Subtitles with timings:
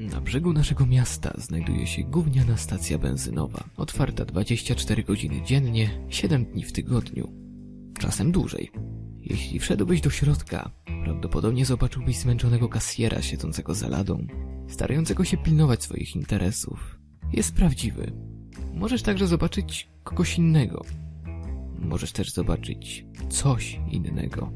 [0.00, 6.64] Na brzegu naszego miasta znajduje się gówniana stacja benzynowa, otwarta 24 godziny dziennie, 7 dni
[6.64, 7.32] w tygodniu.
[7.98, 8.70] Czasem dłużej.
[9.18, 10.70] Jeśli wszedłbyś do środka,
[11.04, 14.26] prawdopodobnie zobaczyłbyś zmęczonego kasjera siedzącego za ladą,
[14.68, 16.98] starającego się pilnować swoich interesów.
[17.32, 18.12] Jest prawdziwy.
[18.74, 20.84] Możesz także zobaczyć kogoś innego.
[21.78, 24.52] Możesz też zobaczyć coś innego.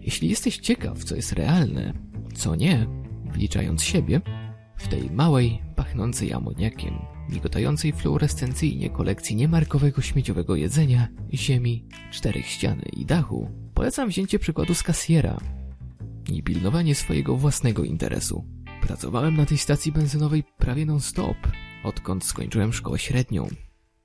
[0.00, 1.92] Jeśli jesteś ciekaw, co jest realne,
[2.34, 2.86] co nie,
[3.32, 4.20] wliczając siebie,
[4.82, 6.94] w tej małej, pachnącej amoniakiem,
[7.28, 14.82] migotającej fluorescencyjnie kolekcji niemarkowego śmieciowego jedzenia, ziemi, czterech ścian i dachu, polecam wzięcie przykładu z
[14.82, 15.38] kasjera
[16.32, 18.44] i pilnowanie swojego własnego interesu.
[18.82, 21.36] Pracowałem na tej stacji benzynowej prawie non-stop,
[21.84, 23.48] odkąd skończyłem szkołę średnią.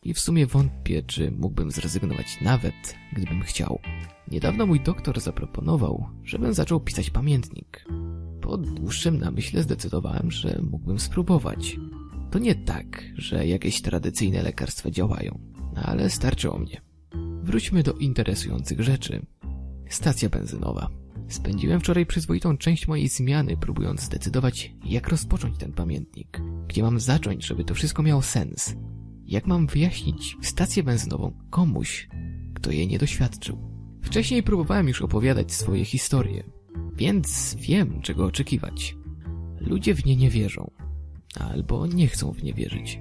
[0.04, 3.80] I w sumie wątpię, czy mógłbym zrezygnować nawet, gdybym chciał.
[4.32, 7.86] Niedawno mój doktor zaproponował, żebym zaczął pisać pamiętnik.
[8.48, 11.80] Po dłuższym namyśle zdecydowałem, że mógłbym spróbować.
[12.32, 15.40] To nie tak, że jakieś tradycyjne lekarstwa działają,
[15.76, 16.82] ale starczy o mnie.
[17.44, 19.26] Wróćmy do interesujących rzeczy.
[19.90, 20.90] Stacja benzynowa.
[21.28, 26.42] Spędziłem wczoraj przyzwoitą część mojej zmiany, próbując zdecydować, jak rozpocząć ten pamiętnik.
[26.68, 28.76] Gdzie mam zacząć, żeby to wszystko miało sens.
[29.26, 32.10] Jak mam wyjaśnić stację benzynową komuś,
[32.54, 33.58] kto jej nie doświadczył.
[34.04, 36.57] Wcześniej próbowałem już opowiadać swoje historie,
[36.98, 38.96] więc wiem, czego oczekiwać.
[39.60, 40.72] Ludzie w nie nie wierzą,
[41.40, 43.00] albo nie chcą w nie wierzyć.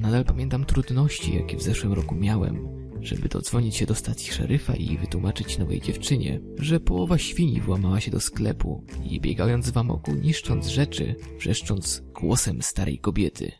[0.00, 2.68] Nadal pamiętam trudności, jakie w zeszłym roku miałem,
[3.00, 8.10] żeby dodzwonić się do stacji szeryfa i wytłumaczyć nowej dziewczynie, że połowa świni włamała się
[8.10, 13.52] do sklepu i biegając w amoku, niszcząc rzeczy, wrzeszcząc głosem starej kobiety.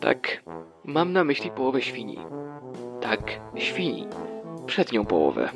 [0.00, 0.44] Tak,
[0.84, 2.16] mam na myśli połowę świni.
[3.00, 4.06] Tak, świni.
[4.66, 5.50] Przednią połowę.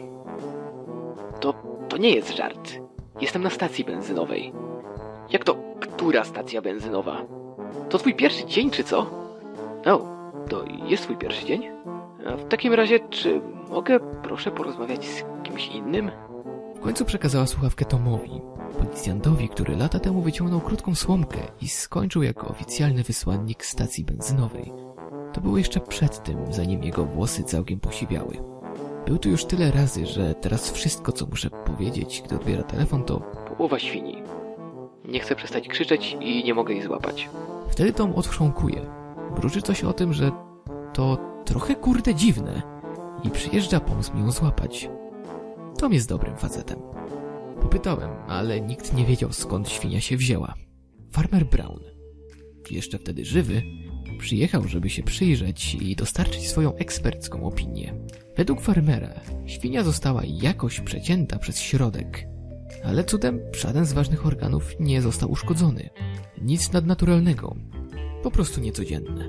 [1.41, 1.55] To,
[1.89, 2.86] to nie jest żart.
[3.21, 4.53] Jestem na stacji benzynowej.
[5.31, 7.25] Jak to, która stacja benzynowa?
[7.89, 8.99] To twój pierwszy dzień, czy co?
[9.87, 10.07] O,
[10.49, 11.69] to jest twój pierwszy dzień?
[12.27, 16.11] A w takim razie, czy mogę proszę porozmawiać z kimś innym?
[16.77, 18.41] W końcu przekazała słuchawkę Tomowi,
[18.79, 24.73] policjantowi, który lata temu wyciągnął krótką słomkę i skończył jako oficjalny wysłannik stacji benzynowej.
[25.33, 28.56] To było jeszcze przed tym, zanim jego włosy całkiem posiwiały.
[29.07, 33.21] Był tu już tyle razy, że teraz wszystko, co muszę powiedzieć, gdy odbiera telefon, to
[33.57, 34.23] połowa świni.
[35.05, 37.29] Nie chcę przestać krzyczeć i nie mogę jej złapać.
[37.71, 38.87] Wtedy Tom odchrząkuje.
[39.37, 40.31] Mruczy coś o tym, że
[40.95, 42.63] to trochę kurde dziwne
[43.25, 44.89] i przyjeżdża pomóc mi ją złapać.
[45.79, 46.79] Tom jest dobrym facetem.
[47.63, 50.55] Popytałem, ale nikt nie wiedział skąd świnia się wzięła.
[51.13, 51.81] Farmer Brown,
[52.71, 53.63] jeszcze wtedy żywy,
[54.19, 57.95] przyjechał, żeby się przyjrzeć i dostarczyć swoją ekspercką opinię.
[58.37, 62.27] Według farmera świnia została jakoś przecięta przez środek,
[62.85, 65.91] ale cudem żaden z ważnych organów nie został uszkodzony.
[66.43, 67.57] Nic nadnaturalnego,
[68.23, 69.29] po prostu niecodzienne.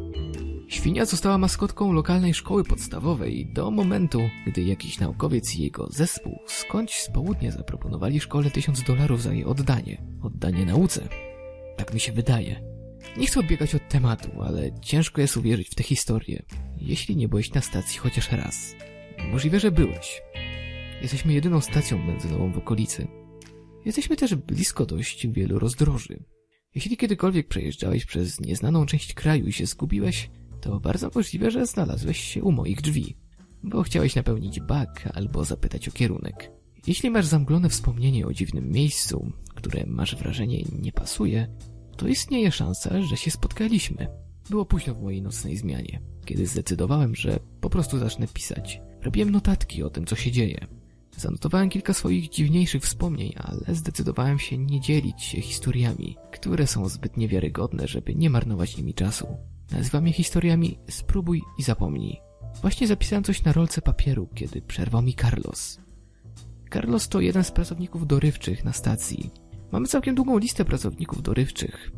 [0.67, 6.94] Świnia została maskotką lokalnej szkoły podstawowej do momentu, gdy jakiś naukowiec i jego zespół skądś
[6.94, 10.01] z południa zaproponowali szkole tysiąc dolarów za jej oddanie.
[10.22, 11.07] Oddanie nauce.
[11.78, 12.63] Tak mi się wydaje.
[13.17, 16.44] Nie chcę odbiegać od tematu, ale ciężko jest uwierzyć w tę historię,
[16.78, 18.75] jeśli nie byłeś na stacji chociaż raz.
[19.31, 20.21] Możliwe, że byłeś.
[21.01, 23.07] Jesteśmy jedyną stacją benzynową w okolicy.
[23.85, 26.23] Jesteśmy też blisko dość wielu rozdroży.
[26.75, 30.29] Jeśli kiedykolwiek przejeżdżałeś przez nieznaną część kraju i się zgubiłeś,
[30.61, 33.17] to bardzo możliwe, że znalazłeś się u moich drzwi,
[33.63, 36.51] bo chciałeś napełnić bak albo zapytać o kierunek.
[36.87, 41.47] Jeśli masz zamglone wspomnienie o dziwnym miejscu, które masz wrażenie nie pasuje,
[41.97, 44.07] to istnieje szansa, że się spotkaliśmy.
[44.49, 48.81] Było późno w mojej nocnej zmianie, kiedy zdecydowałem, że po prostu zacznę pisać.
[49.02, 50.68] Robiłem notatki o tym, co się dzieje.
[51.18, 57.18] Zanotowałem kilka swoich dziwniejszych wspomnień, ale zdecydowałem się nie dzielić się historiami, które są zbyt
[57.18, 59.28] niewiarygodne, żeby nie marnować nimi czasu.
[59.72, 62.22] Nazywam je historiami Spróbuj i zapomnij.
[62.62, 65.79] Właśnie zapisałem coś na rolce papieru, kiedy przerwał mi Carlos.
[66.74, 69.31] Carlos to jeden z pracowników dorywczych na stacji.
[69.72, 71.91] Mamy całkiem długą listę pracowników dorywczych.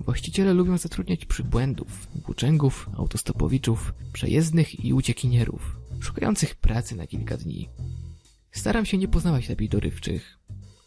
[0.00, 7.68] Właściciele lubią zatrudniać przybłędów, włóczęgów, autostopowiczów, przejezdnych i uciekinierów, szukających pracy na kilka dni.
[8.52, 10.38] Staram się nie poznawać lepiej dorywczych.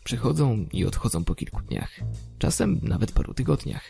[0.04, 2.00] Przychodzą i odchodzą po kilku dniach,
[2.38, 3.90] czasem nawet paru tygodniach.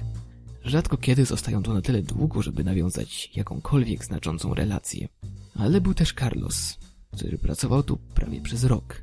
[0.63, 5.07] Rzadko kiedy zostają tu na tyle długo, żeby nawiązać jakąkolwiek znaczącą relację.
[5.55, 6.77] Ale był też Carlos,
[7.17, 9.01] który pracował tu prawie przez rok.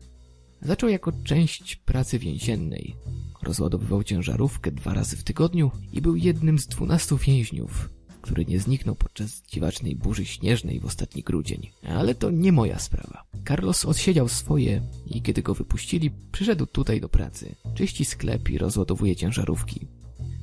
[0.62, 2.96] Zaczął jako część pracy więziennej.
[3.42, 7.88] Rozładowywał ciężarówkę dwa razy w tygodniu i był jednym z dwunastu więźniów,
[8.26, 11.70] który nie zniknął podczas dziwacznej burzy śnieżnej w ostatni grudzień.
[11.82, 13.24] Ale to nie moja sprawa.
[13.48, 17.54] Carlos odsiedział swoje i kiedy go wypuścili, przyszedł tutaj do pracy.
[17.74, 19.86] Czyści sklep i rozładowuje ciężarówki.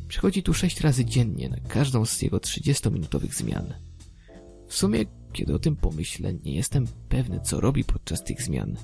[0.08, 3.74] Przychodzi tu sześć razy dziennie na każdą z jego 30-minutowych zmian.
[4.68, 8.78] W sumie, kiedy o tym pomyślę, nie jestem pewny, co robi podczas tych zmian.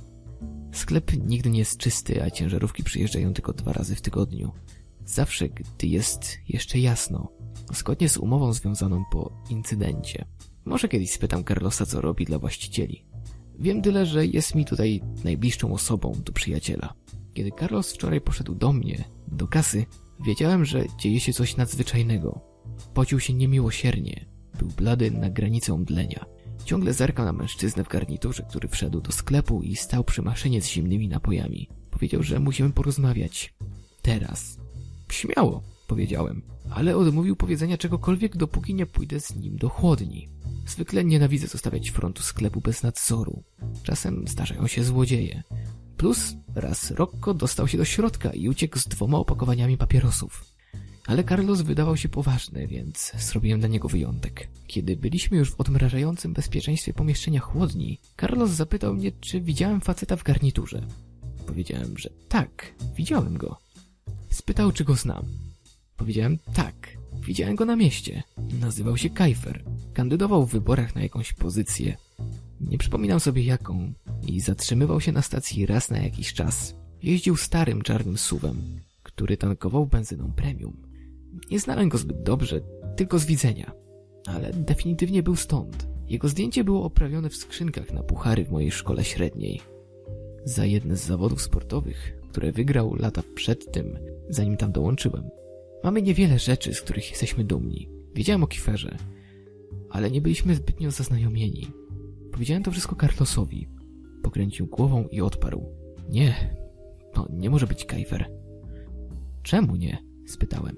[0.71, 4.51] Sklep nigdy nie jest czysty, a ciężarówki przyjeżdżają tylko dwa razy w tygodniu.
[5.05, 7.31] Zawsze, gdy jest jeszcze jasno,
[7.73, 10.25] zgodnie z umową związaną po incydencie.
[10.65, 13.05] Może kiedyś spytam Carlosa, co robi dla właścicieli.
[13.59, 16.93] Wiem tyle, że jest mi tutaj najbliższą osobą do przyjaciela.
[17.33, 19.85] Kiedy Carlos wczoraj poszedł do mnie, do kasy,
[20.25, 22.41] wiedziałem, że dzieje się coś nadzwyczajnego.
[22.93, 24.25] Pocił się niemiłosiernie.
[24.59, 26.25] Był blady na granicę omdlenia.
[26.65, 30.67] Ciągle zerkał na mężczyznę w garniturze, który wszedł do sklepu i stał przy maszynie z
[30.67, 31.69] zimnymi napojami.
[31.91, 33.53] Powiedział, że musimy porozmawiać.
[34.01, 34.57] Teraz.
[35.11, 40.29] Śmiało, powiedziałem, ale odmówił powiedzenia czegokolwiek, dopóki nie pójdę z nim do chłodni.
[40.67, 43.43] Zwykle nienawidzę zostawiać frontu sklepu bez nadzoru.
[43.83, 45.43] Czasem zdarzają się złodzieje.
[45.97, 50.45] Plus raz Rocco dostał się do środka i uciekł z dwoma opakowaniami papierosów.
[51.07, 54.49] Ale Carlos wydawał się poważny, więc zrobiłem dla niego wyjątek.
[54.67, 60.23] Kiedy byliśmy już w odmrażającym bezpieczeństwie pomieszczenia chłodni, Carlos zapytał mnie, czy widziałem faceta w
[60.23, 60.81] garniturze.
[61.47, 63.57] Powiedziałem, że tak, widziałem go.
[64.29, 65.48] Spytał, czy go znam.
[65.99, 68.23] Powiedziałem tak, widziałem go na mieście.
[68.61, 69.63] Nazywał się Kajfer.
[69.93, 71.97] Kandydował w wyborach na jakąś pozycję.
[72.61, 73.93] Nie przypominam sobie jaką
[74.27, 76.75] i zatrzymywał się na stacji raz na jakiś czas.
[77.03, 78.55] Jeździł starym czarnym suwem,
[79.03, 80.77] który tankował benzyną premium.
[81.51, 82.61] Nie znałem go zbyt dobrze,
[82.95, 83.71] tylko z widzenia.
[84.25, 85.87] Ale definitywnie był stąd.
[86.07, 89.61] Jego zdjęcie było oprawione w skrzynkach na puchary w mojej szkole średniej.
[90.45, 93.99] Za jedne z zawodów sportowych, które wygrał lata przed tym,
[94.29, 95.38] zanim tam dołączyłem.
[95.83, 97.89] Mamy niewiele rzeczy, z których jesteśmy dumni.
[98.15, 98.97] Wiedziałem o Kiferze,
[99.89, 101.67] ale nie byliśmy zbytnio zaznajomieni.
[102.31, 103.67] Powiedziałem to wszystko Carlosowi.
[104.23, 105.65] Pokręcił głową i odparł.
[106.09, 106.55] Nie,
[107.13, 108.31] to nie może być Kajfer.
[109.43, 109.97] Czemu nie?
[110.27, 110.75] spytałem.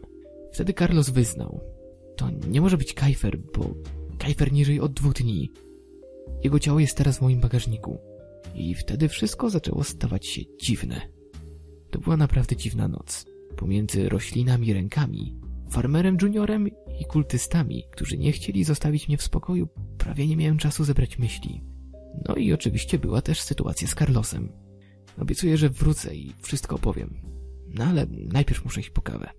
[0.54, 1.62] Wtedy Carlos wyznał.
[2.18, 3.74] To nie może być Kajfer, bo
[4.20, 5.52] Kajfer nie żyje od dwóch dni.
[6.44, 7.98] Jego ciało jest teraz w moim bagażniku.
[8.56, 11.02] I wtedy wszystko zaczęło stawać się dziwne.
[11.92, 13.26] To była naprawdę dziwna noc.
[13.56, 15.36] Pomiędzy roślinami rękami,
[15.70, 16.68] farmerem juniorem
[17.00, 19.68] i kultystami, którzy nie chcieli zostawić mnie w spokoju,
[19.98, 21.62] prawie nie miałem czasu zebrać myśli.
[22.28, 24.52] No i oczywiście była też sytuacja z Carlosem.
[25.18, 27.18] Obiecuję, że wrócę i wszystko opowiem.
[27.68, 29.30] No ale najpierw muszę iść po kawę.